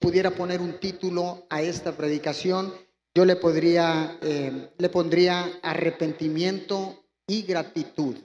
[0.00, 2.74] pudiera poner un título a esta predicación,
[3.14, 8.16] yo le podría, eh, le pondría arrepentimiento y gratitud.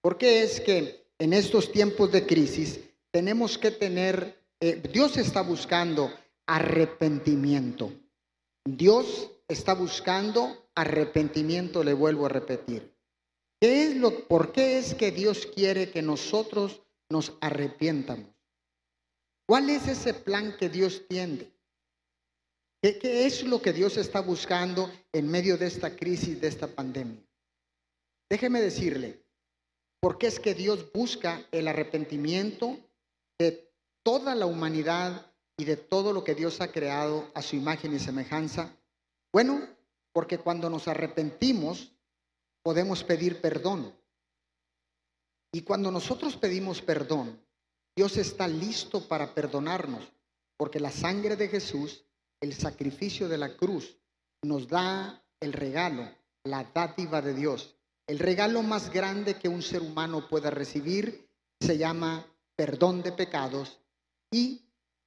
[0.00, 2.80] Porque es que en estos tiempos de crisis
[3.10, 6.10] tenemos que tener, eh, Dios está buscando
[6.46, 7.92] arrepentimiento.
[8.64, 12.94] Dios está buscando arrepentimiento, le vuelvo a repetir.
[13.60, 18.32] ¿Qué es lo, ¿Por qué es que Dios quiere que nosotros nos arrepientamos?
[19.46, 21.52] ¿Cuál es ese plan que Dios tiene?
[22.82, 27.22] ¿Qué, es lo que Dios está buscando en medio de esta crisis, de esta pandemia?
[28.28, 29.22] Déjeme decirle,
[30.00, 32.78] ¿por qué es que Dios busca el arrepentimiento
[33.38, 37.94] de toda la humanidad y de todo lo que Dios ha creado a su imagen
[37.94, 38.76] y semejanza?
[39.32, 39.68] Bueno,
[40.12, 41.92] porque cuando nos arrepentimos
[42.62, 43.94] podemos pedir perdón.
[45.52, 47.38] Y cuando nosotros pedimos perdón,
[47.94, 50.12] Dios está listo para perdonarnos,
[50.56, 52.04] porque la sangre de Jesús
[52.42, 53.96] el sacrificio de la cruz
[54.42, 56.10] nos da el regalo,
[56.44, 57.76] la dádiva de Dios.
[58.06, 61.28] El regalo más grande que un ser humano pueda recibir
[61.60, 63.78] se llama perdón de pecados
[64.30, 64.60] y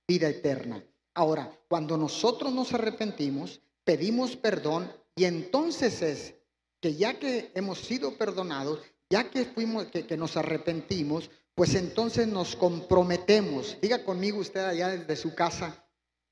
[0.07, 0.81] vida eterna.
[1.13, 6.35] Ahora, cuando nosotros nos arrepentimos, pedimos perdón y entonces es
[6.81, 8.79] que ya que hemos sido perdonados,
[9.09, 13.77] ya que fuimos que, que nos arrepentimos, pues entonces nos comprometemos.
[13.81, 15.87] Diga conmigo usted allá desde su casa,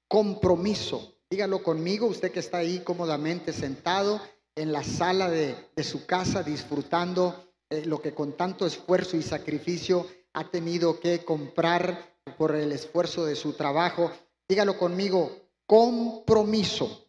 [0.08, 1.16] compromiso.
[1.30, 4.22] Dígalo conmigo, usted que está ahí cómodamente sentado
[4.56, 10.06] en la sala de, su casa disfrutando eh, lo que con tanto esfuerzo y sacrificio
[10.34, 14.12] ha tenido que comprar por el esfuerzo de su trabajo.
[14.48, 15.32] Dígalo conmigo,
[15.66, 17.08] compromiso.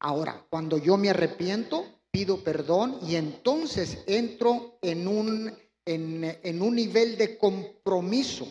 [0.00, 7.16] Ahora, cuando yo me arrepiento, pido perdón y entonces entro en un, en, un nivel
[7.16, 8.46] de compromiso.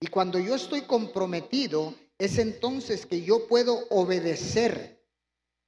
[0.00, 5.02] Y cuando yo estoy comprometido, es entonces que yo puedo obedecer,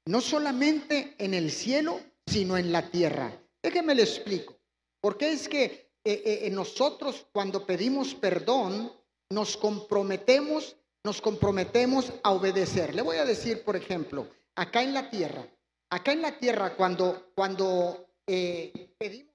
[0.07, 3.33] no solamente en el cielo, sino en la tierra.
[3.63, 4.57] Déjeme le explico.
[5.01, 8.93] Porque es que eh, eh, nosotros cuando pedimos perdón,
[9.31, 12.95] nos comprometemos, nos comprometemos a obedecer.
[12.95, 15.47] Le voy a decir, por ejemplo, acá en la tierra,
[15.91, 19.26] acá en la tierra cuando, cuando eh, pedimos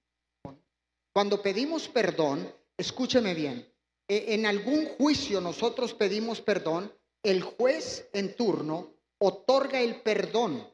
[1.13, 3.67] cuando pedimos perdón, escúcheme bien,
[4.07, 10.67] en algún juicio nosotros pedimos perdón, el juez en turno otorga el perdón.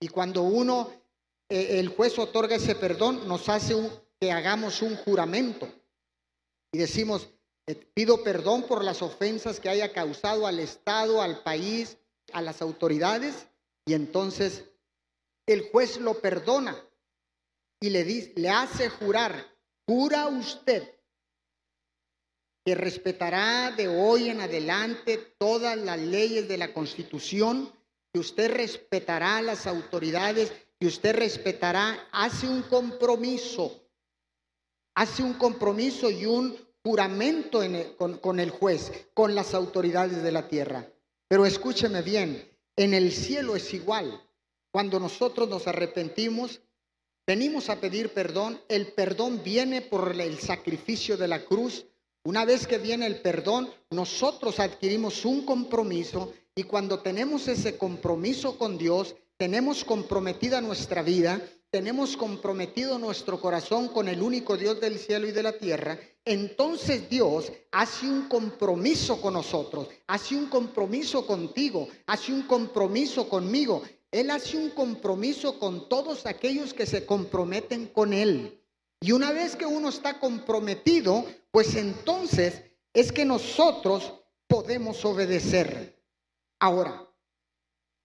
[0.00, 0.92] Y cuando uno,
[1.48, 3.74] eh, el juez otorga ese perdón, nos hace
[4.20, 5.68] que hagamos un juramento.
[6.72, 7.28] Y decimos,
[7.66, 11.98] eh, pido perdón por las ofensas que haya causado al Estado, al país,
[12.32, 13.46] a las autoridades
[13.86, 14.64] y entonces
[15.46, 16.76] el juez lo perdona
[17.80, 19.46] y le, dice, le hace jurar,
[19.88, 20.94] jura usted
[22.62, 27.72] que respetará de hoy en adelante todas las leyes de la Constitución,
[28.12, 33.82] que usted respetará las autoridades, que usted respetará, hace un compromiso,
[34.94, 37.62] hace un compromiso y un juramento
[37.96, 40.86] con, con el juez, con las autoridades de la tierra.
[41.28, 44.22] Pero escúcheme bien, en el cielo es igual.
[44.70, 46.60] Cuando nosotros nos arrepentimos,
[47.28, 51.84] venimos a pedir perdón, el perdón viene por el sacrificio de la cruz,
[52.24, 58.56] una vez que viene el perdón, nosotros adquirimos un compromiso y cuando tenemos ese compromiso
[58.56, 64.98] con Dios, tenemos comprometida nuestra vida, tenemos comprometido nuestro corazón con el único Dios del
[64.98, 71.26] cielo y de la tierra, entonces Dios hace un compromiso con nosotros, hace un compromiso
[71.26, 73.82] contigo, hace un compromiso conmigo.
[74.10, 78.62] Él hace un compromiso con todos aquellos que se comprometen con Él.
[79.00, 82.62] Y una vez que uno está comprometido, pues entonces
[82.94, 84.14] es que nosotros
[84.46, 86.02] podemos obedecer.
[86.58, 87.06] Ahora,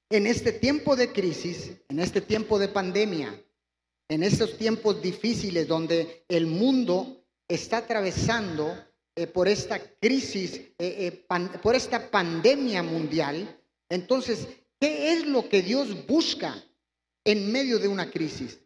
[0.09, 3.43] en este tiempo de crisis, en este tiempo de pandemia,
[4.09, 8.75] en estos tiempos difíciles donde el mundo está atravesando
[9.15, 11.25] eh, por esta crisis, eh, eh,
[11.63, 13.59] por esta pandemia mundial,
[13.89, 14.47] entonces,
[14.83, 16.61] ¿qué es lo que Dios busca
[17.23, 18.59] en medio de una crisis?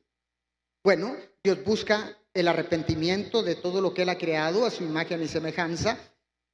[0.84, 5.22] Bueno, Dios busca el arrepentimiento de todo lo que Él ha creado a su imagen
[5.22, 5.96] y semejanza.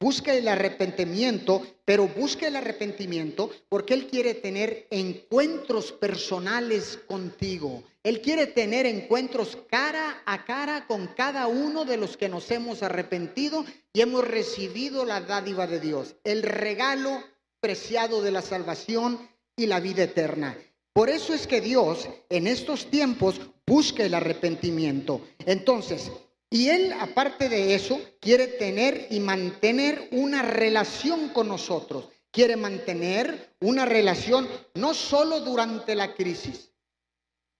[0.02, 7.86] Busca el arrepentimiento, pero busca el arrepentimiento porque Él quiere tener encuentros personales contigo.
[8.04, 12.84] Él quiere tener encuentros cara a cara con cada uno de los que nos hemos
[12.84, 13.64] arrepentido
[13.94, 17.24] y hemos recibido la dádiva de Dios, el regalo
[17.62, 20.58] preciado de la salvación y la vida eterna.
[20.94, 25.22] Por eso es que Dios en estos tiempos busca el arrepentimiento.
[25.46, 26.12] Entonces,
[26.50, 32.10] y Él, aparte de eso, quiere tener y mantener una relación con nosotros.
[32.34, 36.72] quiere mantener una relación no solo durante la crisis,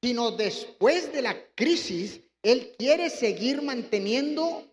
[0.02, 4.68] sino después de la crisis, Él quiere seguir manteniendo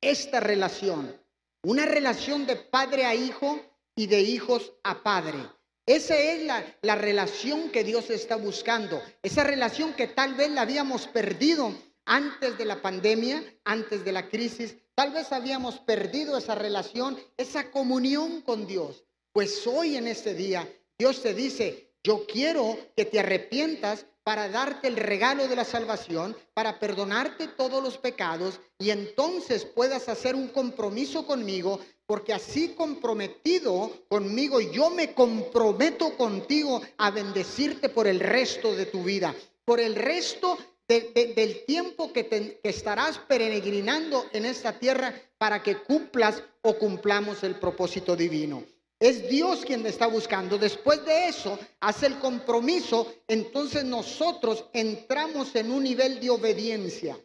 [0.00, 1.16] esta relación,
[1.62, 3.60] una relación de padre a hijo
[3.94, 5.38] y de hijos a padre.
[5.86, 10.62] Esa es la, la, relación que Dios está buscando, esa relación que tal vez la
[10.62, 11.74] habíamos perdido
[12.06, 17.70] antes de la pandemia, antes de la crisis, tal vez habíamos perdido esa relación, esa
[17.70, 19.04] comunión con Dios.
[19.32, 20.66] Pues hoy en este día
[20.96, 26.36] Dios te dice, yo quiero que te arrepientas para darte el regalo de la salvación,
[26.54, 33.90] para perdonarte todos los pecados y entonces puedas hacer un compromiso conmigo, porque así comprometido
[34.08, 39.34] conmigo, yo me comprometo contigo a bendecirte por el resto de tu vida,
[39.64, 46.76] por el resto del tiempo que, estarás peregrinando en esta tierra para que cumplas o
[46.76, 48.62] cumplamos el propósito divino.
[49.00, 50.56] Es Dios quien está buscando.
[50.58, 57.18] Después de eso, hace el compromiso, entonces nosotros entramos en un nivel de obediencia.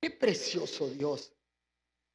[0.00, 1.32] Qué precioso Dios.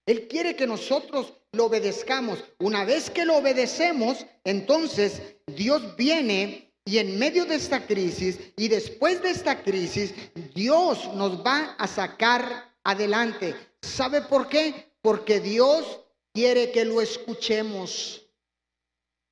[0.05, 2.43] Él quiere que nosotros lo obedezcamos.
[2.59, 8.69] Una vez que lo obedecemos, entonces Dios viene y en medio de esta crisis y
[8.69, 10.13] después de esta crisis,
[10.55, 13.55] Dios nos va a sacar adelante.
[13.81, 14.93] ¿Sabe por qué?
[15.01, 15.99] Porque Dios
[16.33, 18.23] quiere que lo escuchemos.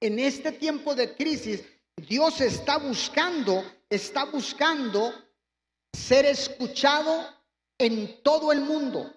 [0.01, 1.63] En este tiempo de crisis,
[1.95, 5.13] Dios está buscando, está buscando
[5.93, 7.25] ser escuchado
[7.77, 9.13] en todo el mundo.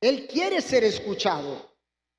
[0.00, 1.75] Él quiere ser escuchado.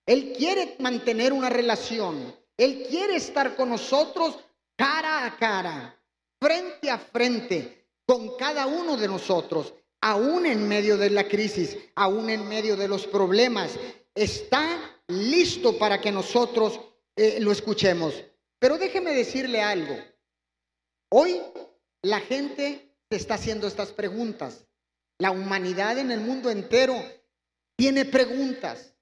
[0.08, 2.34] Él quiere mantener una relación.
[2.56, 4.40] Él quiere estar con nosotros
[4.76, 6.02] cara a cara,
[6.40, 12.30] frente a frente, con cada uno de nosotros, aún en medio de la crisis, aún
[12.30, 13.72] en medio de los problemas.
[14.16, 16.80] Está listo para que nosotros
[17.16, 18.24] eh, lo escuchemos.
[18.60, 19.96] Pero déjeme decirle algo.
[21.10, 21.42] Hoy
[22.02, 24.66] la gente se está haciendo estas preguntas.
[25.20, 26.96] La humanidad en el mundo entero
[27.76, 28.94] tiene preguntas.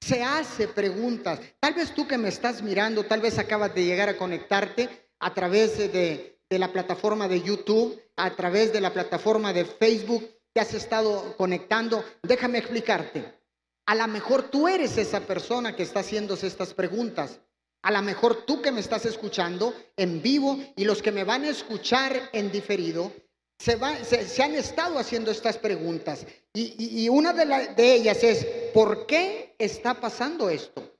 [0.00, 1.40] Se hace preguntas.
[1.60, 4.88] Tal vez tú que me estás mirando, tal vez acabas de llegar a conectarte
[5.18, 10.60] a través de, la plataforma de YouTube, a través de la plataforma de Facebook, te
[10.60, 12.02] has estado conectando.
[12.22, 13.40] Déjame explicarte.
[13.86, 17.40] A lo mejor tú eres esa persona que está haciéndose estas preguntas.
[17.82, 21.44] A lo mejor tú que me estás escuchando en vivo y los que me van
[21.44, 23.12] a escuchar en diferido,
[23.60, 26.26] se, se, han estado haciendo estas preguntas.
[26.54, 30.96] Y, una de, de ellas es, ¿por qué está pasando esto?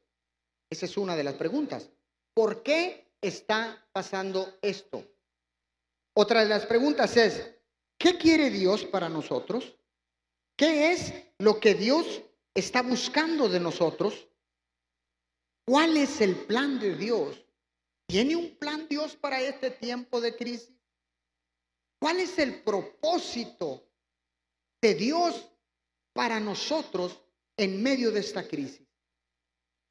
[0.68, 1.88] Esa es una de las preguntas.
[2.34, 5.02] ¿Por qué está pasando esto?
[6.12, 7.50] Otra de las preguntas es,
[7.96, 9.74] ¿qué quiere Dios para nosotros?
[10.54, 12.22] ¿Qué es lo que Dios
[12.54, 14.28] está buscando de nosotros?
[15.64, 17.42] ¿Cuál es el plan de Dios?
[18.06, 20.79] ¿Tiene un plan Dios para este tiempo de crisis?
[22.00, 23.86] ¿Cuál es el propósito
[24.80, 25.50] de Dios
[26.14, 27.20] para nosotros
[27.56, 28.88] en medio de esta crisis?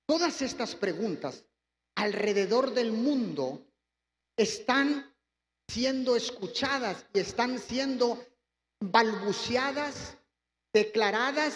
[0.08, 1.46] Todas estas preguntas
[1.96, 3.64] alrededor del mundo
[4.36, 5.16] están
[5.68, 8.26] siendo escuchadas y están siendo
[8.80, 10.18] balbuceadas,
[10.74, 11.54] declaradas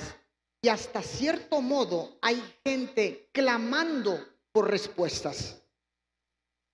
[0.62, 5.64] y hasta cierto modo hay gente clamando por respuestas.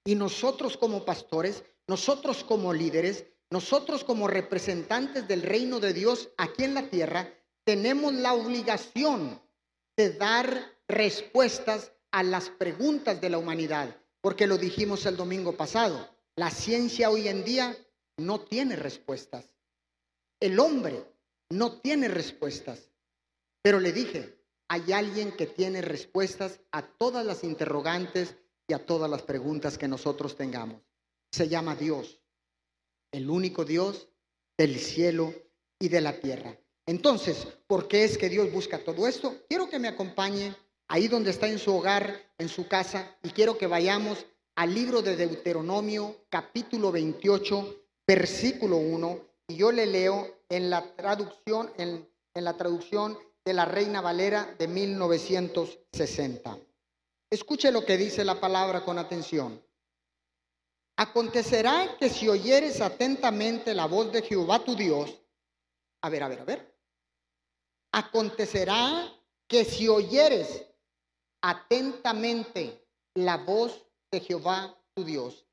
[0.06, 6.64] Y nosotros como pastores, nosotros como líderes, nosotros como representantes del reino de Dios aquí
[6.64, 9.42] en la tierra, tenemos la obligación
[9.98, 16.10] de dar respuestas a las preguntas de la humanidad, porque lo dijimos el domingo pasado,
[16.36, 17.76] la ciencia hoy en día
[18.18, 19.46] no tiene respuestas.
[20.40, 21.04] El hombre
[21.50, 22.90] no tiene respuestas.
[23.62, 28.36] Pero le dije, hay alguien que tiene respuestas a todas las interrogantes
[28.68, 30.82] y a todas las preguntas que nosotros tengamos.
[31.32, 32.19] Se llama Dios,
[33.12, 34.08] el único Dios
[34.58, 35.34] del cielo
[35.80, 36.58] y de la tierra.
[36.86, 39.36] Entonces, ¿por qué es que Dios busca todo esto?
[39.48, 40.56] Quiero que me acompañe
[40.88, 44.26] ahí donde está en su hogar, en su casa, y quiero que vayamos
[44.56, 51.72] al libro de Deuteronomio, capítulo 28, versículo 1, y yo le leo en la traducción,
[51.78, 56.58] en, en la traducción de la Reina Valera de 1960.
[57.30, 59.62] Escuche lo que dice la palabra con atención.
[61.00, 65.18] Acontecerá que si oyeres atentamente la voz de Jehová tu Dios,
[66.02, 66.76] a ver, a ver, a ver.
[67.94, 69.10] Acontecerá
[69.48, 70.66] que si oyeres
[71.42, 75.46] atentamente la voz de Jehová tu Dios.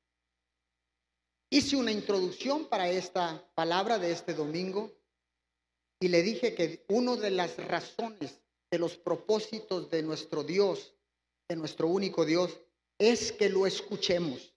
[1.49, 4.91] Hice una introducción para esta palabra de este domingo
[6.01, 8.37] y le dije que una de las razones
[8.69, 10.93] de los propósitos de nuestro Dios,
[11.47, 12.59] de nuestro único Dios,
[12.99, 14.56] es que lo escuchemos.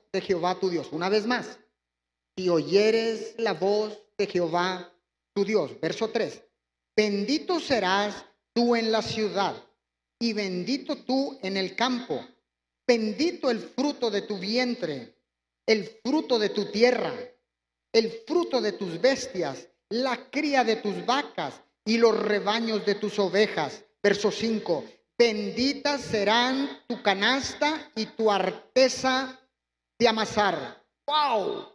[0.13, 0.89] de Jehová tu Dios.
[0.91, 1.57] Una vez más,
[2.35, 4.91] si oyeres la voz de Jehová
[5.33, 5.79] tu Dios.
[5.79, 6.41] Verso 3.
[6.95, 9.55] Bendito serás tú en la ciudad
[10.19, 12.25] y bendito tú en el campo.
[12.85, 15.15] Bendito el fruto de tu vientre,
[15.65, 17.13] el fruto de tu tierra,
[17.93, 23.17] el fruto de tus bestias, la cría de tus vacas y los rebaños de tus
[23.19, 23.83] ovejas.
[24.03, 24.83] Verso 5.
[25.17, 29.40] Benditas serán tu canasta y tu arteza
[30.01, 30.83] de amasar.
[31.05, 31.67] ¡Wow!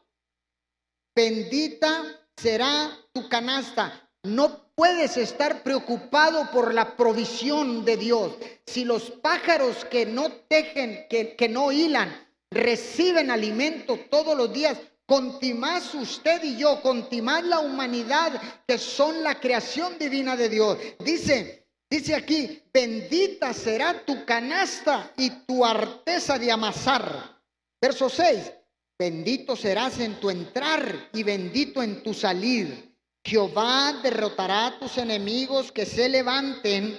[1.14, 2.02] Bendita
[2.36, 4.10] será tu canasta.
[4.24, 8.32] No puedes estar preocupado por la provisión de Dios.
[8.66, 12.12] Si los pájaros que no tejen, que, que no hilan,
[12.50, 19.38] reciben alimento todos los días, contimás usted y yo, contimás la humanidad que son la
[19.38, 20.78] creación divina de Dios.
[20.98, 27.35] Dice, dice aquí, bendita será tu canasta y tu arteza de amasar.
[27.80, 28.52] Verso 6,
[28.98, 32.96] bendito serás en tu entrar y bendito en tu salir.
[33.24, 36.98] Jehová derrotará a tus enemigos que se levanten.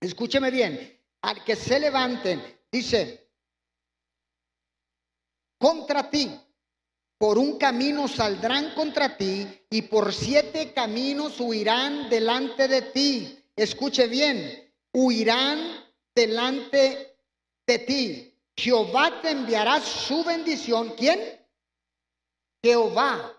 [0.00, 3.30] Escúcheme bien, al que se levanten, dice,
[5.58, 6.38] contra ti
[7.24, 13.38] por un camino saldrán contra ti y por siete caminos huirán delante de ti.
[13.56, 15.58] Escuche bien, huirán
[16.14, 17.16] delante
[17.66, 18.33] de ti.
[18.56, 20.94] Jehová te enviará su bendición.
[20.96, 21.40] ¿Quién?
[22.62, 23.32] Jehová.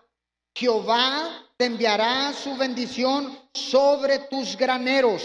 [0.54, 5.22] Jehová te enviará su bendición sobre tus graneros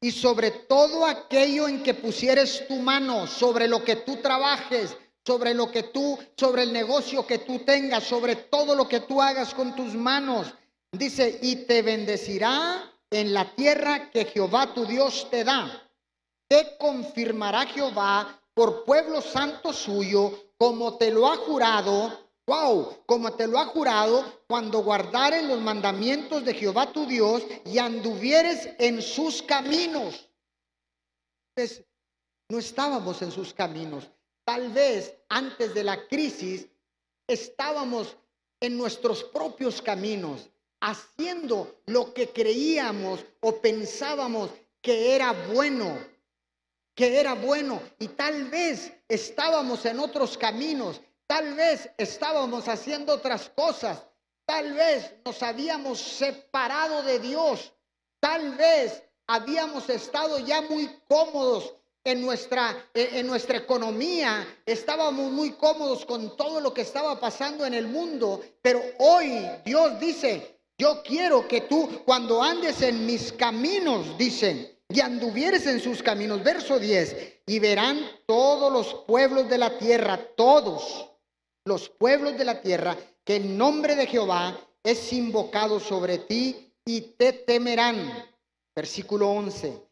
[0.00, 5.54] y sobre todo aquello en que pusieres tu mano, sobre lo que tú trabajes, sobre
[5.54, 9.54] lo que tú, sobre el negocio que tú tengas, sobre todo lo que tú hagas
[9.54, 10.52] con tus manos.
[10.92, 15.88] Dice, y te bendecirá en la tierra que Jehová tu Dios te da.
[16.48, 22.20] Te confirmará Jehová por pueblo santo suyo, como te lo ha jurado.
[22.46, 27.78] Wow, como te lo ha jurado cuando guardares los mandamientos de Jehová tu Dios y
[27.78, 30.28] anduvieres en sus caminos.
[31.54, 31.82] Pues,
[32.50, 34.10] no estábamos en sus caminos.
[34.44, 36.68] Tal vez antes de la crisis
[37.26, 38.16] estábamos
[38.60, 44.50] en nuestros propios caminos, haciendo lo que creíamos o pensábamos
[44.82, 45.98] que era bueno,
[46.94, 47.82] que era bueno.
[47.98, 54.02] Y tal vez estábamos en otros caminos, tal vez estábamos haciendo otras cosas,
[54.46, 57.72] tal vez nos habíamos separado de Dios,
[58.20, 61.74] tal vez habíamos estado ya muy cómodos
[62.04, 67.72] en nuestra, en nuestra economía, estábamos muy cómodos con todo lo que estaba pasando en
[67.72, 74.18] el mundo, pero hoy Dios dice, yo quiero que tú cuando andes en mis caminos,
[74.18, 79.78] dicen, y anduvieres en sus caminos, verso 10, y verán todos los pueblos de la
[79.78, 81.10] tierra, todos
[81.64, 87.00] los pueblos de la tierra, que el nombre de Jehová es invocado sobre ti y
[87.00, 88.28] te temerán.
[88.74, 89.84] Versículo 11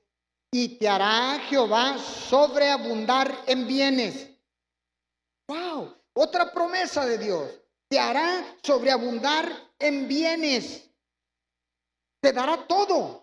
[0.55, 4.29] y te hará Jehová sobreabundar en bienes.
[5.49, 7.51] Wow, otra promesa de Dios.
[7.89, 10.89] Te hará sobreabundar en bienes.
[12.21, 13.22] Te dará todo.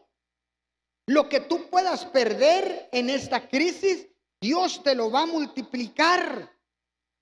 [1.10, 4.08] Lo que tú puedas perder en esta crisis,
[4.40, 6.56] Dios te lo va a multiplicar.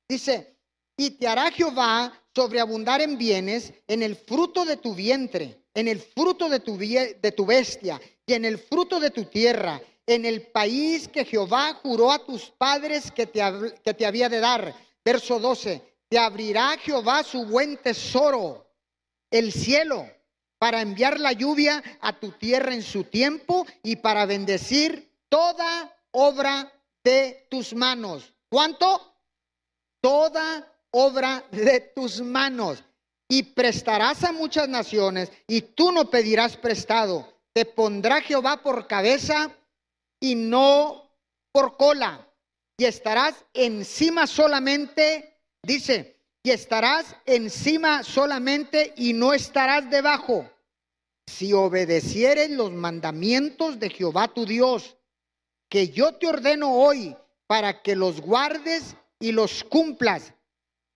[0.10, 0.58] Dice,
[0.98, 6.01] y te hará Jehová sobreabundar en bienes, en el fruto de tu vientre, en el
[6.01, 10.41] fruto de tu, de tu bestia y en el fruto de tu tierra en el
[10.48, 13.41] país que Jehová juró a tus padres que te,
[13.84, 14.74] que te había de dar.
[15.03, 18.70] Verso 12, te abrirá Jehová su buen tesoro,
[19.29, 20.10] el cielo,
[20.59, 26.71] para enviar la lluvia a tu tierra en su tiempo y para bendecir toda obra
[27.03, 28.33] de tus manos.
[28.49, 29.13] ¿Cuánto?
[30.01, 32.83] Toda obra de tus manos.
[33.29, 37.41] Y prestarás a muchas naciones y tú no pedirás prestado.
[37.53, 39.51] Te pondrá Jehová por cabeza
[40.19, 41.11] y no
[41.51, 42.27] por cola.
[42.77, 46.16] Y estarás encima solamente, dice,
[46.48, 50.50] y estarás encima solamente y no estarás debajo.
[51.25, 54.96] Si obedecieres los mandamientos de Jehová tu Dios,
[55.68, 60.34] que yo te ordeno hoy para que los guardes y los cumplas.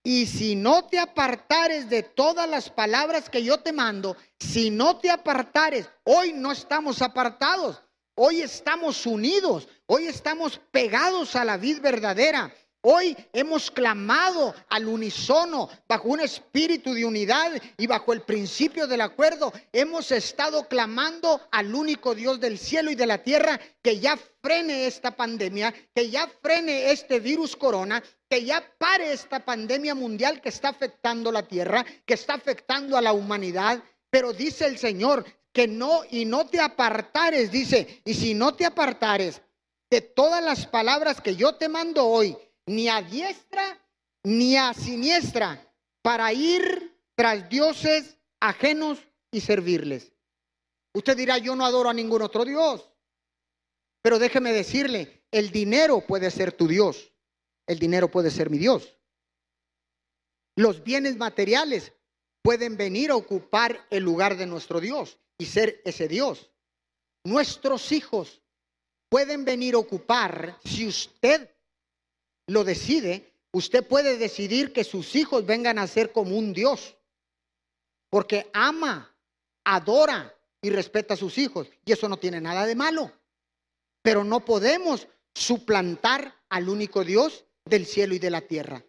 [0.02, 4.96] Y si no te apartares de todas las palabras que yo te mando, si no
[4.96, 7.82] te apartares, hoy no estamos apartados,
[8.14, 12.50] hoy estamos unidos, hoy estamos pegados a la vid verdadera.
[12.84, 19.02] Hoy hemos clamado al unísono, bajo un espíritu de unidad y bajo el principio del
[19.02, 19.52] acuerdo.
[19.72, 24.88] Hemos estado clamando al único Dios del cielo y de la tierra que ya frene
[24.88, 30.48] esta pandemia, que ya frene este virus corona, que ya pare esta pandemia mundial que
[30.48, 33.80] está afectando la tierra, que está afectando a la humanidad.
[34.10, 38.66] Pero dice el Señor que no y no te apartares, dice, y si no te
[38.66, 39.40] apartares
[39.88, 42.36] de todas las palabras que yo te mando hoy,
[42.74, 43.78] ni a diestra
[44.24, 45.60] ni a siniestra,
[46.00, 48.98] para ir tras dioses ajenos
[49.30, 50.12] y servirles.
[50.94, 52.88] Usted dirá, yo no adoro a ningún otro Dios.
[54.02, 57.12] Pero déjeme decirle, el dinero puede ser tu Dios.
[57.66, 58.96] El dinero puede ser mi Dios.
[60.56, 61.92] Los bienes materiales
[62.42, 66.50] pueden venir a ocupar el lugar de nuestro Dios y ser ese Dios.
[67.24, 68.42] Nuestros hijos
[69.08, 71.51] pueden venir a ocupar, si usted
[72.46, 76.96] lo decide, usted puede decidir que sus hijos vengan a ser como un Dios,
[78.10, 79.14] porque ama,
[79.64, 83.12] adora y respeta a sus hijos, y eso no tiene nada de malo.
[84.02, 88.84] Pero no podemos suplantar al único Dios del cielo y de la tierra.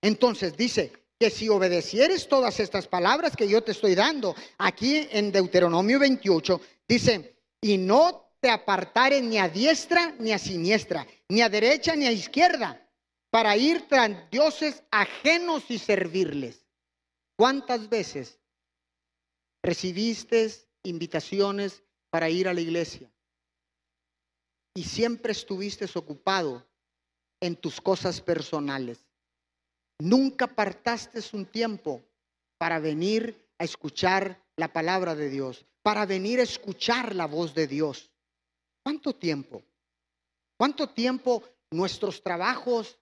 [0.00, 5.32] Entonces dice que si obedecieres todas estas palabras que yo te estoy dando, aquí en
[5.32, 11.48] Deuteronomio 28, dice, y no te apartares ni a diestra ni a siniestra, ni a
[11.48, 12.84] derecha ni a izquierda,
[13.30, 16.66] para ir tras dioses ajenos y servirles.
[17.36, 18.40] ¿Cuántas veces
[19.62, 20.50] recibiste
[20.82, 23.08] invitaciones para ir a la iglesia?
[24.74, 26.66] Y siempre estuviste ocupado
[27.40, 28.98] en tus cosas personales.
[30.00, 32.02] Nunca apartaste un tiempo
[32.58, 37.68] para venir a escuchar la palabra de Dios, para venir a escuchar la voz de
[37.68, 38.11] Dios.
[38.82, 39.62] ¿Cuánto tiempo?
[40.56, 42.98] ¿Cuánto tiempo nuestros trabajos,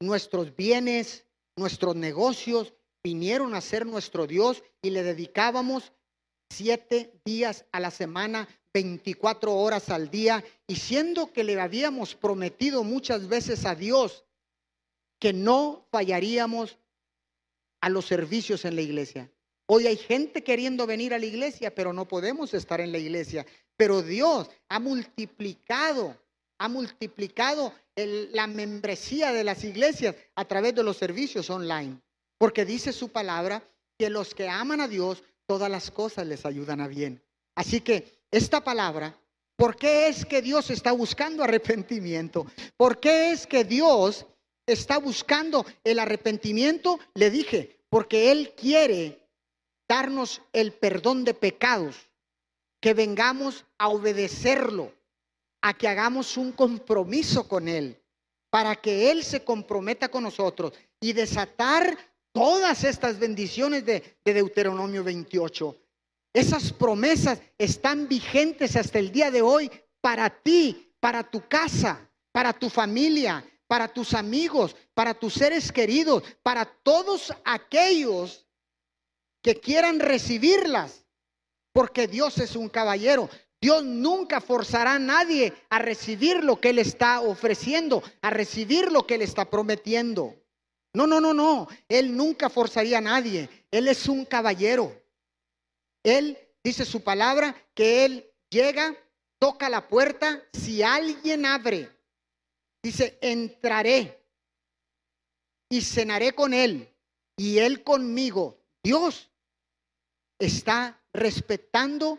[0.00, 5.92] nuestros bienes, nuestros negocios vinieron a ser nuestro Dios y le dedicábamos
[6.50, 12.84] siete días a la semana, 24 horas al día, y siendo que le habíamos prometido
[12.84, 14.24] muchas veces a Dios
[15.18, 16.78] que no fallaríamos
[17.80, 19.30] a los servicios en la iglesia.
[19.74, 23.46] Hoy hay gente queriendo venir a la iglesia, pero no podemos estar en la iglesia.
[23.74, 26.14] Pero Dios ha multiplicado,
[26.58, 31.96] ha multiplicado la membresía de las iglesias a través de los servicios online.
[32.36, 33.62] Porque dice su palabra
[33.98, 37.22] que los que aman a Dios, todas las cosas les ayudan a bien.
[37.54, 39.18] Así que esta palabra,
[39.56, 42.44] ¿por qué es que Dios está buscando arrepentimiento?
[42.76, 44.26] ¿Por qué es que Dios
[44.66, 47.00] está buscando el arrepentimiento?
[47.14, 49.21] Le dije, porque Él quiere
[49.92, 52.08] darnos el perdón de pecados,
[52.80, 54.90] que vengamos a obedecerlo
[55.60, 58.02] a que hagamos un compromiso con Él,
[58.48, 61.98] para que Él se comprometa con nosotros y desatar
[62.32, 65.76] todas estas bendiciones de, Deuteronomio 28.
[66.32, 72.54] Esas promesas están vigentes hasta el día de hoy para ti, para tu casa, para
[72.54, 78.41] tu familia, para tus amigos, para tus seres queridos, para todos aquellos
[79.42, 81.04] que quieran recibirlas,
[81.72, 83.28] porque Dios es un caballero.
[83.60, 89.06] Dios nunca forzará a nadie a recibir lo que Él está ofreciendo, a recibir lo
[89.06, 90.34] que Él está prometiendo.
[90.94, 91.68] No, no, no, no.
[91.88, 93.48] Él nunca forzaría a nadie.
[93.70, 95.00] Él es un caballero.
[96.02, 98.96] Él dice su palabra que Él llega,
[99.38, 100.42] toca la puerta.
[100.52, 101.88] Si alguien abre,
[102.82, 104.22] dice, entraré
[105.70, 106.92] y cenaré con Él
[107.36, 108.58] y Él conmigo.
[108.82, 109.30] Dios
[110.44, 112.18] está respetando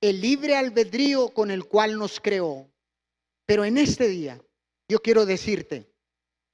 [0.00, 2.70] el libre albedrío con el cual nos creó.
[3.46, 4.40] Pero en este día,
[4.88, 5.92] yo quiero decirte,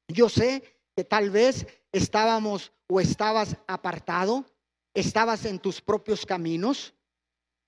[0.09, 0.63] yo sé
[0.95, 4.47] que tal vez estábamos o estabas apartado,
[4.95, 6.95] estabas en tus propios caminos,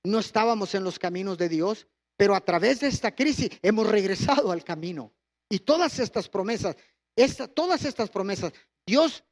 [0.04, 4.50] no estábamos en los caminos de Dios, pero a través de esta crisis hemos regresado
[4.50, 5.12] al camino.
[5.50, 6.76] Y todas estas promesas,
[7.54, 8.52] todas estas promesas,
[8.86, 9.24] Dios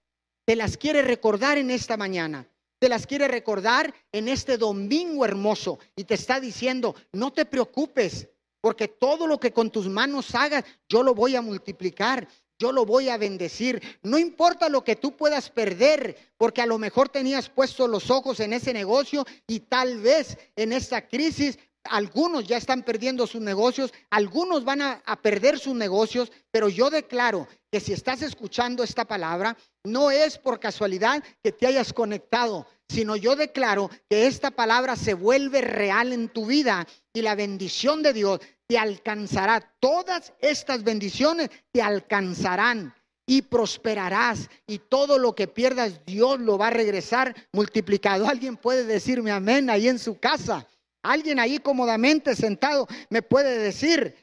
[0.45, 5.79] te las quiere recordar en esta mañana te las quiere recordar en este domingo hermoso
[5.95, 8.29] y te está diciendo, no te preocupes,
[8.61, 12.27] porque todo lo que con tus manos hagas, yo lo voy a multiplicar.
[12.59, 13.83] Yo lo voy a bendecir.
[14.03, 18.41] No importa lo que tú puedas perder, porque a lo mejor tenías puestos los ojos
[18.41, 21.59] en ese negocio y tal vez en esta crisis
[21.91, 27.49] algunos ya están perdiendo sus negocios, algunos van a, perder sus negocios, pero yo declaro
[27.71, 33.17] que si estás escuchando esta palabra, no es por casualidad que te hayas conectado, sino
[33.17, 38.13] yo declaro que esta palabra se vuelve real en tu vida y la bendición de
[38.13, 39.75] Dios te alcanzará.
[39.81, 42.95] Todas estas bendiciones te alcanzarán
[43.27, 48.29] y prosperarás y todo lo que pierdas Dios lo va a regresar multiplicado.
[48.29, 50.67] Alguien puede decirme amén ahí en su casa.
[51.07, 54.15] Alguien ahí cómodamente sentado me puede decir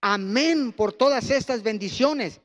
[0.00, 2.40] amén por todas estas bendiciones.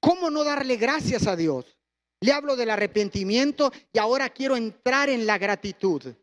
[0.00, 1.76] ¿Cómo no darle gracias a Dios?
[2.20, 6.14] Le hablo del arrepentimiento y ahora quiero entrar en la gratitud.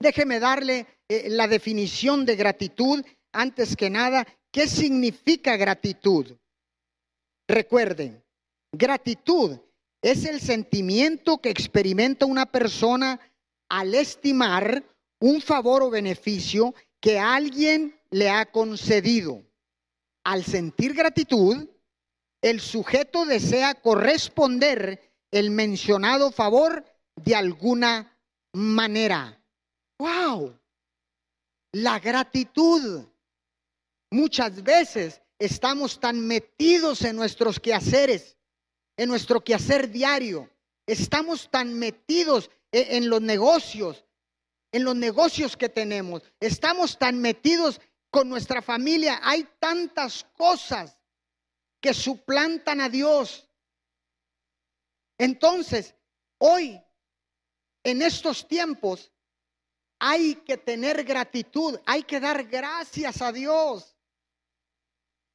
[0.00, 4.26] Déjeme darle eh, la definición de gratitud antes que nada.
[4.50, 6.34] ¿Qué significa gratitud?
[7.46, 8.24] Recuerden,
[8.72, 9.58] gratitud
[10.02, 13.20] es el sentimiento que experimenta una persona
[13.68, 14.82] al estimar
[15.20, 19.44] un favor o beneficio que alguien le ha concedido.
[20.24, 21.68] Al sentir gratitud,
[22.42, 26.84] el sujeto desea corresponder el mencionado favor
[27.16, 28.16] de alguna
[28.52, 29.42] manera.
[29.98, 30.58] ¡Wow!
[31.72, 33.04] La gratitud.
[34.10, 38.36] Muchas veces estamos tan metidos en nuestros quehaceres,
[38.96, 40.48] en nuestro quehacer diario.
[40.86, 44.04] Estamos tan metidos en, en los negocios,
[44.72, 46.22] en los negocios que tenemos.
[46.40, 49.20] Estamos tan metidos con nuestra familia.
[49.22, 50.98] Hay tantas cosas
[51.80, 53.48] que suplantan a Dios.
[55.18, 55.94] Entonces,
[56.38, 56.80] hoy,
[57.82, 59.12] en estos tiempos,
[59.98, 63.96] hay que tener gratitud, hay que dar gracias a Dios.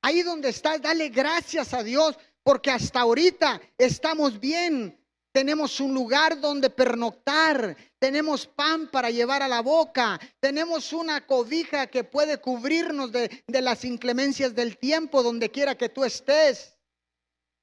[0.01, 4.99] Ahí donde estás, dale gracias a Dios, porque hasta ahorita estamos bien.
[5.31, 11.87] Tenemos un lugar donde pernoctar, tenemos pan para llevar a la boca, tenemos una cobija
[11.87, 16.77] que puede cubrirnos de, de las inclemencias del tiempo donde quiera que tú estés.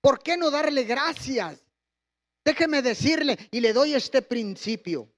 [0.01, 1.63] ¿Por qué no darle gracias?
[2.43, 5.13] Déjeme decirle y le doy este principio.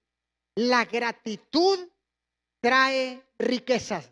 [0.56, 1.78] La gratitud
[2.60, 4.10] trae riquezas.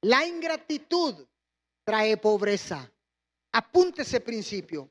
[0.00, 1.26] La ingratitud
[1.84, 2.90] trae pobreza.
[3.52, 4.90] Apunte ese principio.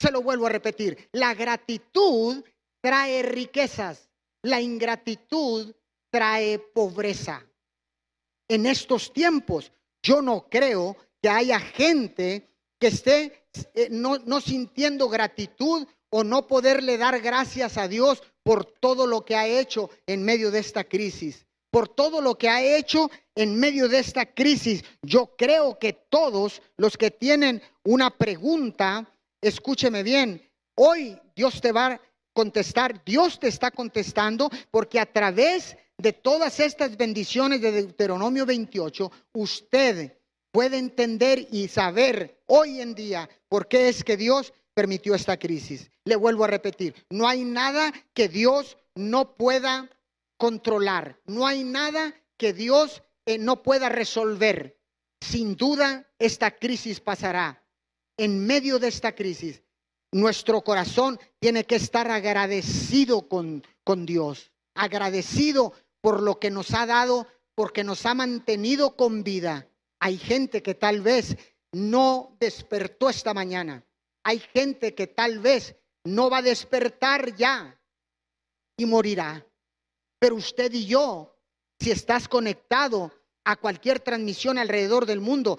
[0.00, 1.10] Se lo vuelvo a repetir.
[1.12, 2.42] La gratitud
[2.80, 4.08] trae riquezas.
[4.42, 5.74] La ingratitud
[6.10, 7.46] trae pobreza.
[8.48, 15.08] En estos tiempos, yo no creo que haya gente que esté eh, no, no sintiendo
[15.08, 20.24] gratitud o no poderle dar gracias a Dios por todo lo que ha hecho en
[20.24, 24.84] medio de esta crisis, por todo lo que ha hecho en medio de esta crisis.
[25.00, 29.08] Yo creo que todos los que tienen una pregunta
[29.40, 30.40] escúcheme bien,
[30.76, 32.00] hoy Dios te va
[32.32, 39.10] contestar, Dios te está contestando porque a través de todas estas bendiciones de Deuteronomio 28,
[39.32, 40.18] usted
[40.50, 45.90] puede entender y saber hoy en día por qué es que Dios permitió esta crisis.
[46.04, 49.88] Le vuelvo a repetir, no hay nada que Dios no pueda
[50.36, 54.78] controlar, no hay nada que Dios eh, no pueda resolver.
[55.20, 57.62] Sin duda, esta crisis pasará
[58.16, 59.62] en medio de esta crisis,
[60.12, 66.86] nuestro corazón tiene que estar agradecido con, con Dios, agradecido por lo que nos ha
[66.86, 69.68] dado, porque nos ha mantenido con vida.
[69.98, 71.36] Hay gente que tal vez
[71.72, 73.84] no despertó esta mañana.
[74.24, 77.80] Hay gente que tal vez no va a despertar ya
[78.76, 79.46] y morirá.
[80.18, 81.36] Pero usted y yo,
[81.80, 83.12] si estás conectado
[83.44, 85.56] a cualquier transmisión alrededor del mundo,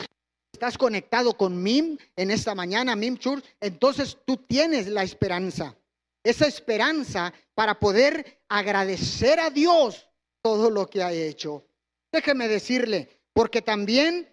[0.54, 5.76] estás conectado con MIM en esta mañana, MIM Church, entonces tú tienes la esperanza.
[6.24, 10.08] Esa esperanza para poder agradecer a Dios
[10.42, 11.66] todo lo que ha hecho.
[12.12, 14.30] Déjeme decirle, porque también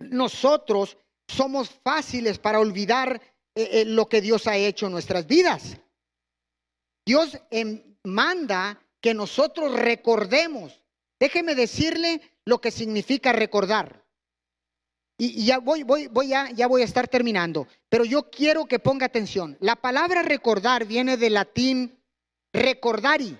[0.00, 3.22] nosotros somos fáciles para olvidar
[3.54, 5.78] eh, eh, lo que Dios ha hecho en nuestras vidas.
[7.06, 10.82] Dios em, manda que nosotros recordemos.
[11.20, 14.05] Déjeme decirle lo que significa recordar.
[15.18, 18.78] Y, ya voy, voy, voy a, ya voy a estar terminando, pero yo quiero que
[18.78, 19.56] ponga atención.
[19.60, 21.98] La palabra recordar viene del latín
[22.52, 23.38] recordari,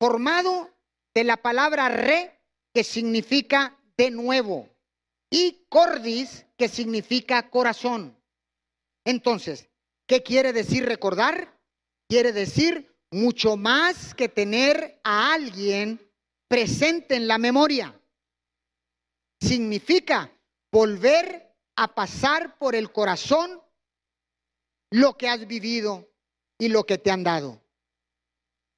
[0.00, 0.70] formado
[1.14, 2.40] de la palabra re,
[2.74, 4.68] que significa de nuevo,
[5.30, 8.16] y cordis, que significa corazón.
[9.04, 9.68] Entonces,
[10.06, 11.56] ¿qué quiere decir recordar?
[12.08, 16.00] Quiere decir mucho más que tener a alguien
[16.48, 17.94] presente en la memoria
[19.40, 20.30] significa
[20.72, 23.62] volver a pasar por el corazón
[24.90, 26.10] lo que has vivido
[26.58, 27.62] y lo que te han dado.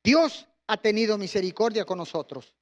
[0.03, 2.55] Dios ha tenido misericordia con nosotros.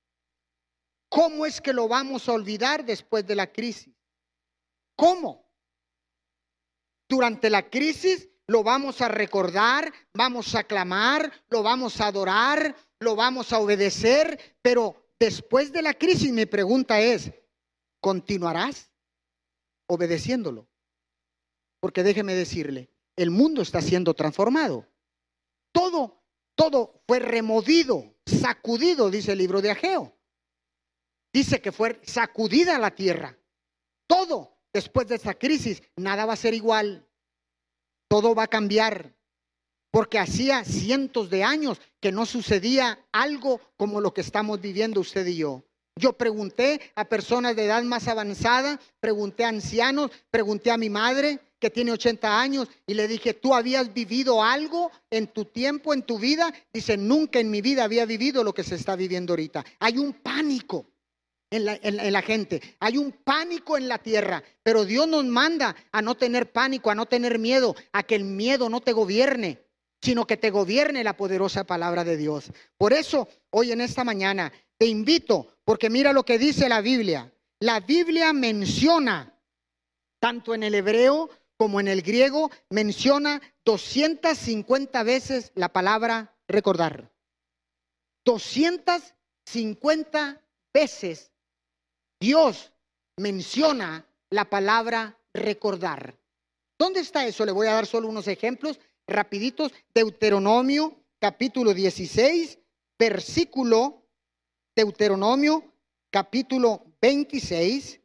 [1.09, 3.95] ¿Cómo es que lo vamos a olvidar después de la crisis?
[4.97, 5.47] ¿Cómo?
[7.09, 13.17] Durante la crisis lo vamos a recordar, vamos a clamar, lo vamos a adorar, lo
[13.17, 17.33] vamos a obedecer, pero después de la crisis mi pregunta es,
[18.07, 18.93] ¿continuarás
[19.89, 20.69] obedeciéndolo?
[21.81, 24.87] Porque déjeme decirle, el mundo está siendo transformado.
[25.73, 26.23] Todo,
[26.55, 30.17] todo fue removido, sacudido, dice el libro de Ageo.
[31.33, 33.37] Dice que fue sacudida la tierra.
[34.07, 37.09] Todo después de esta crisis, nada va a ser igual.
[38.07, 39.17] Todo va a cambiar.
[39.91, 45.27] Porque hacía cientos de años que no sucedía algo como lo que estamos viviendo usted
[45.27, 45.65] y yo.
[45.99, 51.39] Yo pregunté a personas de edad más avanzada, pregunté a ancianos, pregunté a mi madre
[51.59, 56.03] que tiene 80 años y le dije, ¿tú habías vivido algo en tu tiempo, en
[56.03, 56.53] tu vida?
[56.71, 59.65] Dice, nunca en mi vida había vivido lo que se está viviendo ahorita.
[59.81, 60.85] Hay un pánico
[61.51, 61.65] en
[62.13, 62.61] la, gente.
[62.81, 66.95] Hay un pánico en la tierra, pero Dios nos manda a no tener pánico, a
[66.95, 69.63] no tener miedo, a que el miedo no te gobierne,
[70.03, 72.53] sino que te gobierne la poderosa palabra de Dios.
[72.77, 77.33] Por eso, hoy en esta mañana, te invito, porque mira lo que dice la Biblia.
[77.61, 79.37] La Biblia menciona,
[80.21, 87.11] tanto en el hebreo como en el griego, menciona 250 veces la palabra recordar.
[88.25, 90.43] 250
[90.75, 91.33] veces
[92.21, 92.73] Dios
[93.17, 96.19] menciona la palabra recordar.
[96.79, 97.47] ¿Dónde está eso?
[97.47, 99.73] Le voy a dar solo unos ejemplos rapiditos.
[99.95, 102.59] Deuteronomio capítulo 16,
[102.99, 104.06] versículo
[104.77, 105.65] Deuteronomio
[106.11, 107.99] capítulo 26,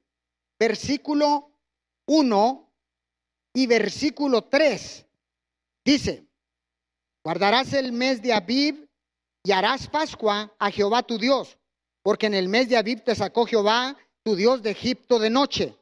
[0.58, 1.52] versículo
[2.08, 2.74] 1
[3.54, 5.06] y versículo 3.
[5.86, 6.26] Dice,
[7.24, 8.88] guardarás el mes de Abib
[9.44, 11.58] y harás Pascua a Jehová tu Dios
[12.04, 15.76] porque en el mes de Abib te sacó Jehová, tu Dios, de Egipto de noche.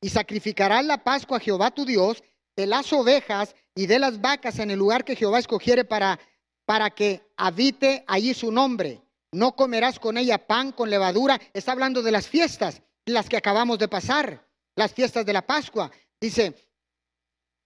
[0.00, 2.22] Y sacrificarás la Pascua a Jehová tu Dios
[2.56, 6.18] de las ovejas y de las vacas en el lugar que Jehová escogiere para,
[6.64, 9.02] para que habite allí su nombre.
[9.32, 11.40] No comerás con ella pan con levadura.
[11.52, 15.90] Está hablando de las fiestas, las que acabamos de pasar, las fiestas de la Pascua.
[16.20, 16.54] Dice,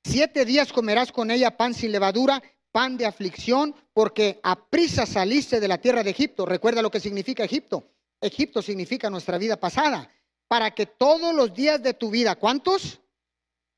[0.05, 2.43] siete días comerás con ella pan sin levadura,
[2.73, 6.47] pan de aflicción, porque a prisa saliste de la tierra de Egipto.
[6.47, 7.91] Recuerda lo que significa Egipto.
[8.21, 10.11] Egipto significa nuestra vida pasada,
[10.49, 13.01] para que todos los días de tu vida, ¿cuántos?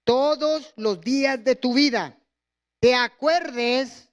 [0.04, 2.18] Todos los días de tu vida,
[2.80, 4.08] te acuerdes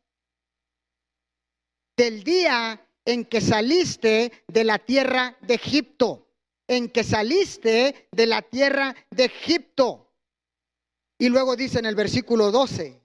[1.97, 6.27] del día en que saliste de la tierra de Egipto,
[6.67, 10.13] en que saliste de la tierra de Egipto.
[11.17, 13.01] Y luego dice en el versículo 12,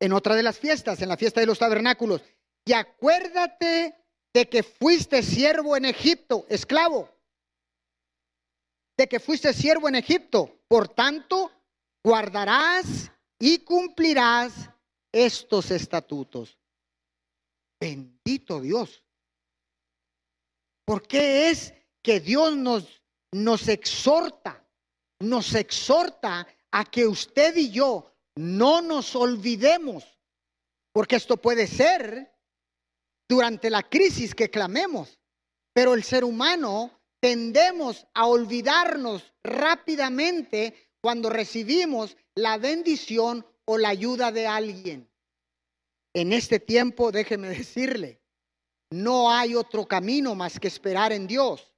[0.00, 2.22] en otra de las fiestas, en la fiesta de los tabernáculos,
[2.64, 3.94] y acuérdate
[4.32, 7.08] de que fuiste siervo en Egipto, esclavo,
[8.96, 10.60] de que fuiste siervo en Egipto.
[10.68, 11.50] Por tanto,
[12.04, 14.52] guardarás y cumplirás
[15.12, 16.59] estos estatutos.
[17.80, 19.02] Bendito Dios.
[20.84, 24.68] ¿Por qué es que Dios nos, nos exhorta,
[25.20, 30.04] nos exhorta a que usted y yo no nos olvidemos?
[30.92, 32.36] Porque esto puede ser
[33.28, 35.18] durante la crisis que clamemos.
[35.72, 36.90] Pero el ser humano
[37.20, 45.09] tendemos a olvidarnos rápidamente cuando recibimos la bendición o la ayuda de alguien.
[46.14, 48.20] En este tiempo, déjeme decirle,
[48.90, 51.74] no hay otro camino más que esperar en Dios.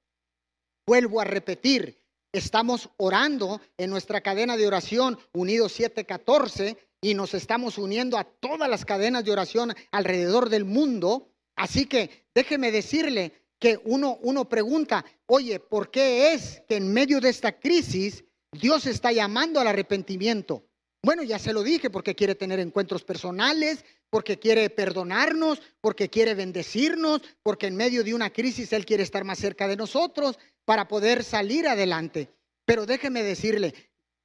[0.87, 7.77] Vuelvo a repetir, estamos orando en nuestra cadena de oración Unidos 714 y nos estamos
[7.77, 13.79] uniendo a todas las cadenas de oración alrededor del mundo Así que déjeme decirle que
[13.85, 19.11] uno, uno pregunta, oye, ¿por qué es que en medio de esta crisis Dios está
[19.11, 20.65] llamando al arrepentimiento?
[21.05, 26.33] Bueno, ya se lo dije, porque quiere tener encuentros personales, porque quiere perdonarnos, porque quiere
[26.33, 30.87] bendecirnos, porque en medio de una crisis Él quiere estar más cerca de nosotros para
[30.87, 32.29] poder salir adelante.
[32.65, 33.73] Pero déjeme decirle,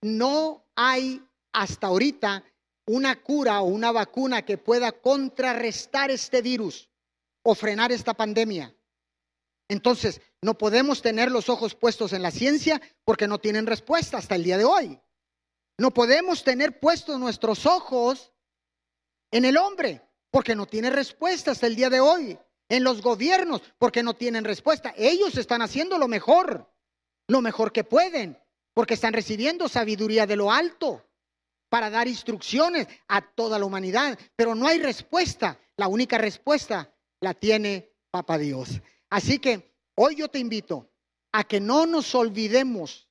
[0.02, 1.20] no hay
[1.52, 2.44] hasta ahorita
[2.86, 6.88] una cura o una vacuna que pueda contrarrestar este virus
[7.42, 8.72] o frenar esta pandemia.
[9.68, 14.36] Entonces, no podemos tener los ojos puestos en la ciencia porque no tienen respuesta hasta
[14.36, 15.00] el día de hoy.
[15.78, 18.32] No podemos tener puestos nuestros ojos
[19.30, 22.38] en el hombre porque no tiene respuesta hasta el día de hoy.
[22.68, 24.92] En los gobiernos porque no tienen respuesta.
[24.96, 26.70] Ellos están haciendo lo mejor,
[27.28, 28.38] lo mejor que pueden,
[28.74, 31.08] porque están recibiendo sabiduría de lo alto
[31.70, 34.18] para dar instrucciones a toda la humanidad.
[34.36, 35.58] Pero no hay respuesta.
[35.76, 38.82] La única respuesta la tiene Papá Dios.
[39.08, 40.90] Así que hoy yo te invito
[41.32, 43.08] a que no nos olvidemos,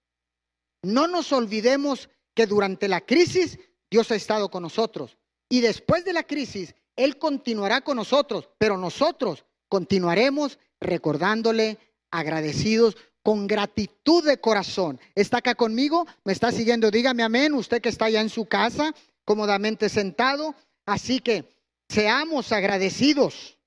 [0.84, 3.58] no nos olvidemos que durante la crisis
[3.90, 5.18] Dios ha estado con nosotros.
[5.50, 11.80] Y después de la crisis, Él continuará con nosotros, pero nosotros continuaremos recordándole
[12.12, 15.00] agradecidos con gratitud de corazón.
[15.16, 16.06] ¿Está acá conmigo?
[16.24, 16.92] ¿Me está siguiendo?
[16.92, 17.56] Dígame amén.
[17.56, 18.94] Usted que está allá en su casa,
[19.26, 20.54] cómodamente sentado.
[20.86, 21.50] Así que
[21.90, 23.58] seamos agradecidos.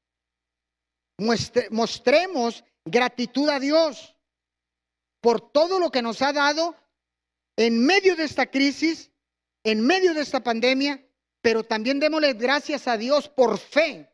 [1.71, 4.15] mostremos gratitud a Dios
[5.21, 6.77] por todo lo que nos ha dado
[7.67, 9.11] en medio de esta crisis,
[9.65, 11.05] en medio de esta pandemia,
[11.43, 14.11] pero también démosle gracias a Dios por fe,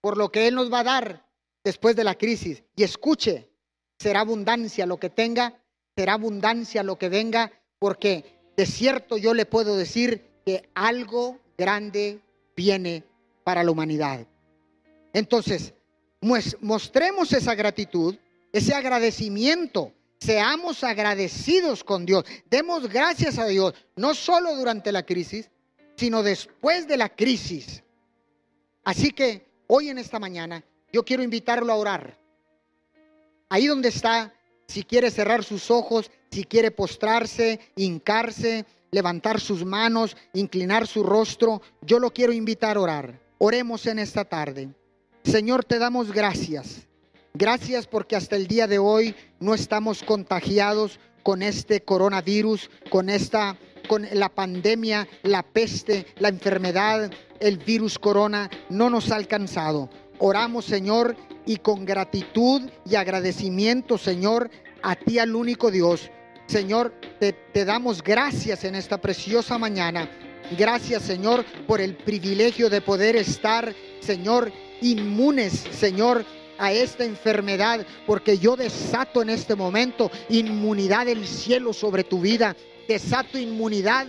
[0.00, 1.26] por lo que Él nos va a dar
[1.62, 2.62] después de la crisis.
[2.74, 3.50] Y escuche,
[3.98, 5.60] será abundancia lo que tenga,
[5.94, 8.24] será abundancia lo que venga, porque
[8.56, 12.20] de cierto yo le puedo decir que algo grande
[12.56, 13.04] viene
[13.44, 14.26] para la humanidad.
[15.12, 15.74] Entonces,
[16.60, 18.16] mostremos esa gratitud,
[18.52, 25.50] ese agradecimiento, seamos agradecidos con Dios, demos gracias a Dios, no solo durante la crisis,
[25.96, 27.82] sino después de la crisis.
[28.84, 32.18] Así que hoy en esta mañana yo quiero invitarlo a orar.
[33.48, 34.32] Ahí donde está,
[34.66, 41.62] si quiere cerrar sus ojos, si quiere postrarse, hincarse, levantar sus manos, inclinar su rostro,
[41.82, 43.20] yo lo quiero invitar a orar.
[43.38, 44.70] Oremos en esta tarde.
[45.24, 46.85] Señor, te damos gracias.
[47.38, 53.58] Gracias porque hasta el día de hoy no estamos contagiados con este coronavirus, con esta
[53.88, 59.90] con la pandemia, la peste, la enfermedad, el virus corona no nos ha alcanzado.
[60.18, 64.50] Oramos, Señor, y con gratitud y agradecimiento, Señor,
[64.82, 66.10] a ti, al único Dios.
[66.46, 70.08] Señor, te, te damos gracias en esta preciosa mañana.
[70.58, 76.24] Gracias, Señor, por el privilegio de poder estar, Señor, inmunes, Señor,
[76.58, 82.56] a esta enfermedad, porque yo desato en este momento inmunidad del cielo sobre tu vida,
[82.88, 84.06] desato inmunidad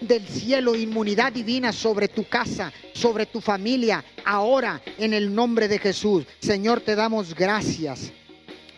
[0.00, 5.78] del cielo, inmunidad divina sobre tu casa, sobre tu familia, ahora en el nombre de
[5.78, 6.24] Jesús.
[6.40, 8.12] Señor, te damos gracias.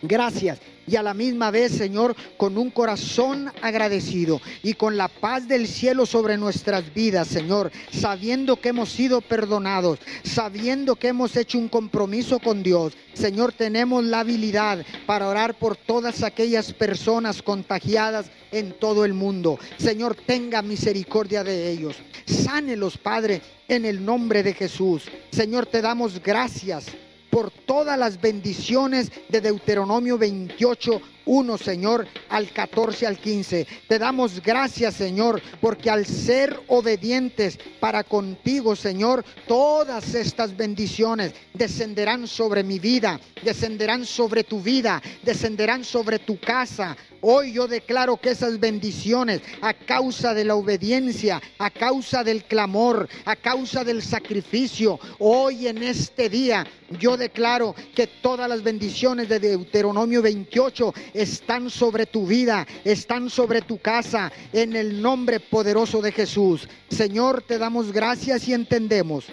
[0.05, 5.47] Gracias y a la misma vez, Señor, con un corazón agradecido y con la paz
[5.47, 11.57] del cielo sobre nuestras vidas, Señor, sabiendo que hemos sido perdonados, sabiendo que hemos hecho
[11.57, 12.97] un compromiso con Dios.
[13.13, 19.57] Señor, tenemos la habilidad para orar por todas aquellas personas contagiadas en todo el mundo.
[19.77, 21.95] Señor, tenga misericordia de ellos.
[22.25, 25.03] Sánelos, Padre, en el nombre de Jesús.
[25.31, 26.87] Señor, te damos gracias
[27.33, 33.67] por todas las bendiciones de Deuteronomio 28, 1, Señor, al 14 al 15.
[33.87, 42.27] Te damos gracias, Señor, porque al ser obedientes para contigo, Señor, todas estas bendiciones descenderán
[42.27, 46.95] sobre mi vida, descenderán sobre tu vida, descenderán sobre tu casa.
[47.25, 53.07] Hoy yo declaro que esas bendiciones, a causa de la obediencia, a causa del clamor,
[53.23, 56.67] a causa del sacrificio, hoy en este día,
[56.99, 63.61] yo declaro que todas las bendiciones de Deuteronomio 28 están sobre tu vida, están sobre
[63.61, 66.67] tu casa, en el nombre poderoso de Jesús.
[66.89, 69.25] Señor, te damos gracias y entendemos,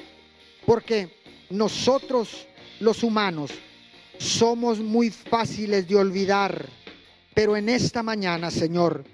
[0.66, 1.16] porque
[1.50, 2.46] nosotros
[2.80, 3.50] los humanos
[4.18, 6.66] somos muy fáciles de olvidar,
[7.34, 9.04] pero en esta mañana, Señor,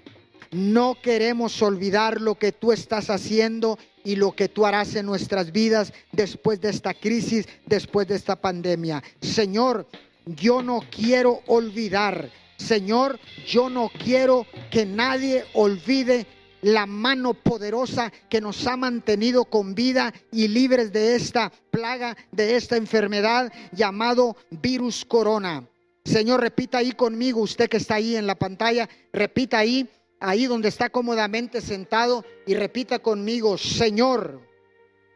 [0.51, 5.51] no queremos olvidar lo que tú estás haciendo y lo que tú harás en nuestras
[5.51, 9.03] vidas después de esta crisis, después de esta pandemia.
[9.21, 9.87] Señor,
[10.25, 16.25] yo no quiero olvidar Señor, yo no quiero que nadie olvide
[16.61, 22.55] la mano poderosa que nos ha mantenido con vida y libres de esta plaga, de
[22.55, 25.67] esta enfermedad llamado virus corona.
[26.03, 29.87] Señor, repita ahí conmigo, usted que está ahí en la pantalla, repita ahí,
[30.19, 34.41] ahí donde está cómodamente sentado y repita conmigo, Señor,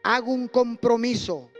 [0.04, 1.50] hago un compromiso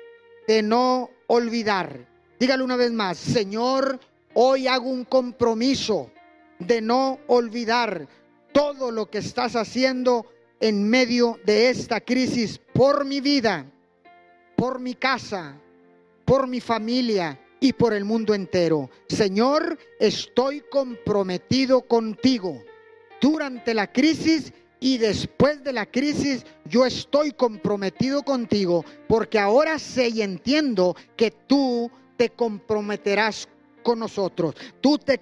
[0.46, 2.06] de no olvidar.
[2.38, 3.98] Dígale una vez más, Señor,
[4.34, 6.10] Hoy hago un compromiso
[6.58, 8.08] de no olvidar
[8.52, 10.26] todo lo que estás haciendo
[10.60, 13.66] en medio de esta crisis por mi vida,
[14.56, 15.58] por mi casa,
[16.24, 18.88] por mi familia y por el mundo entero.
[19.08, 22.62] Señor, estoy comprometido contigo.
[23.20, 30.08] Durante la crisis y después de la crisis, yo estoy comprometido contigo porque ahora sé
[30.08, 33.48] y entiendo que tú te comprometerás
[33.82, 34.54] con nosotros.
[34.80, 35.20] Tú te,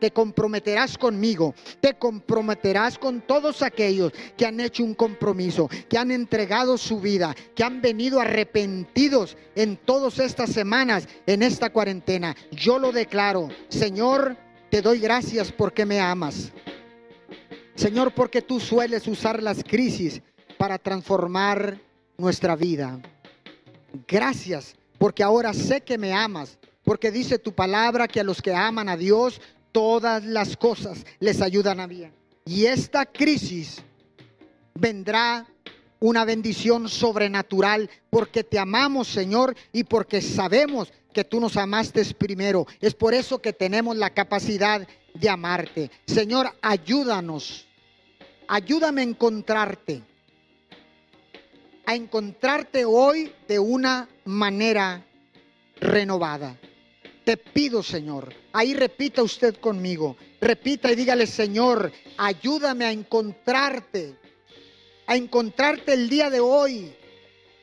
[0.00, 6.10] te, comprometerás conmigo, te comprometerás con todos aquellos que han hecho un compromiso, que han
[6.10, 12.36] entregado su vida, que han venido arrepentidos en todas estas semanas, en esta cuarentena.
[12.50, 14.36] Yo lo declaro, Señor,
[14.70, 16.52] te doy gracias porque me amas.
[17.74, 20.22] Señor, porque tú sueles usar las crisis
[20.56, 21.78] para transformar
[22.16, 22.98] nuestra vida.
[24.08, 28.54] Gracias, porque ahora sé que me amas, porque dice tu palabra que a los que
[28.54, 29.40] aman a Dios,
[29.72, 32.14] todas las cosas les ayudan a bien.
[32.44, 33.82] Y esta crisis
[34.72, 35.48] vendrá
[35.98, 42.68] una bendición sobrenatural porque te amamos, Señor, y porque sabemos que tú nos amaste primero.
[42.80, 45.90] Es por eso que tenemos la capacidad de amarte.
[46.06, 47.66] Señor, ayúdanos.
[48.46, 50.04] Ayúdame a encontrarte
[51.88, 55.06] a encontrarte hoy de una manera
[55.80, 56.56] renovada.
[57.26, 64.14] Te pido, Señor, ahí repita usted conmigo, repita y dígale, Señor, ayúdame a encontrarte,
[65.08, 66.94] a encontrarte el día de hoy,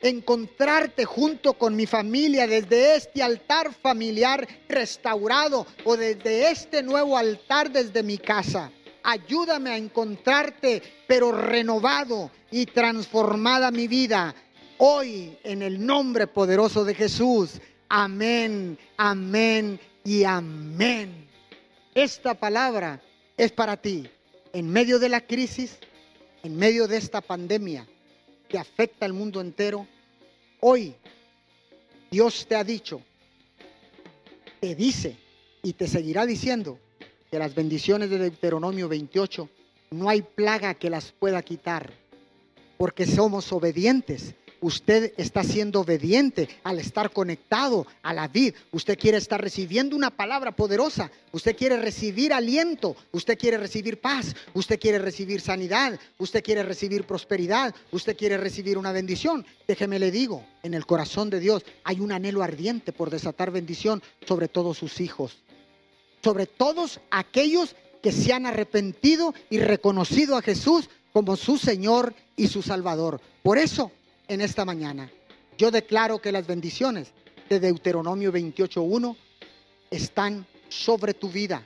[0.02, 7.72] encontrarte junto con mi familia desde este altar familiar restaurado o desde este nuevo altar
[7.72, 8.70] desde mi casa.
[9.02, 14.34] Ayúdame a encontrarte, pero renovado y transformada mi vida.
[14.76, 17.62] Hoy, en el nombre poderoso de Jesús.
[17.88, 21.26] Amén, amén y amén.
[21.94, 23.00] Esta palabra
[23.36, 24.08] es para ti.
[24.52, 25.78] En medio de la crisis,
[26.42, 27.86] en medio de esta pandemia
[28.48, 29.86] que afecta al mundo entero,
[30.60, 30.94] hoy
[32.10, 33.00] Dios te ha dicho,
[34.60, 35.16] te dice
[35.62, 36.78] y te seguirá diciendo
[37.30, 39.48] de las bendiciones de Deuteronomio 28,
[39.90, 41.92] no hay plaga que las pueda quitar,
[42.76, 44.34] porque somos obedientes.
[44.64, 48.54] Usted está siendo obediente al estar conectado a la vid.
[48.72, 51.10] Usted quiere estar recibiendo una palabra poderosa.
[51.32, 52.96] Usted quiere recibir aliento.
[53.12, 54.34] Usted quiere recibir paz.
[54.54, 56.00] Usted quiere recibir sanidad.
[56.16, 57.74] Usted quiere recibir prosperidad.
[57.92, 59.44] Usted quiere recibir una bendición.
[59.68, 64.02] Déjeme le digo, en el corazón de Dios hay un anhelo ardiente por desatar bendición
[64.26, 65.36] sobre todos sus hijos
[66.22, 72.46] sobre todos aquellos que se han arrepentido y reconocido a Jesús como su Señor y
[72.46, 73.20] su Salvador.
[73.42, 73.92] Por eso,
[74.28, 75.10] en esta mañana,
[75.56, 77.12] yo declaro que las bendiciones
[77.48, 79.16] de Deuteronomio 28.1
[79.90, 81.64] están sobre tu vida,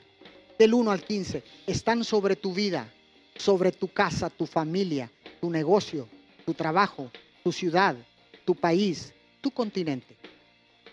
[0.59, 2.93] del 1 al 15, están sobre tu vida,
[3.37, 6.09] sobre tu casa, tu familia, tu negocio,
[6.45, 7.11] tu trabajo,
[7.45, 7.97] tu ciudad,
[8.45, 10.17] tu país, tu continente.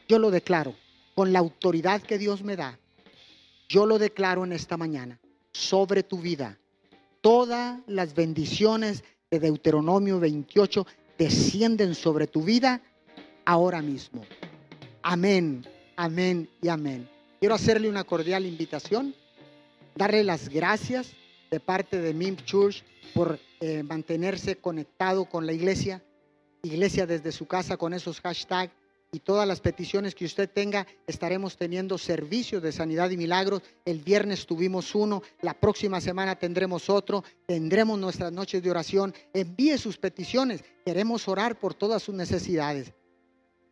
[0.08, 0.76] Yo lo declaro
[1.16, 2.78] con la autoridad que Dios me da
[3.68, 5.20] yo lo declaro en esta mañana
[5.52, 6.58] sobre tu vida.
[7.22, 10.86] Todas las bendiciones de Deuteronomio 28
[11.18, 12.82] descienden sobre tu vida
[13.46, 14.24] ahora mismo.
[15.02, 17.10] Amén, amén y amén.
[17.40, 19.14] Quiero hacerle una cordial invitación,
[19.96, 21.14] darle las gracias
[21.52, 26.04] de parte de MIM Church por eh, mantenerse conectado con la iglesia,
[26.64, 28.74] iglesia desde su casa con esos hashtags
[29.16, 33.62] y todas las peticiones que usted tenga, estaremos teniendo servicios de sanidad y milagros.
[33.86, 39.14] El viernes tuvimos uno, la próxima semana tendremos otro, tendremos nuestras noches de oración.
[39.34, 42.92] Envíe sus peticiones, queremos orar por todas sus necesidades.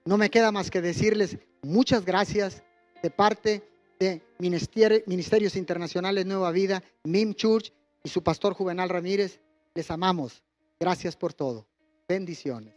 [0.05, 2.63] No me queda más que decirles muchas gracias
[3.01, 3.69] de parte
[3.99, 9.41] de Ministerios Internacionales Nueva Vida, MIM Church y su pastor Juvenal Ramírez.
[9.75, 10.41] Les amamos.
[10.79, 11.67] Gracias por todo.
[12.07, 12.71] Bendiciones.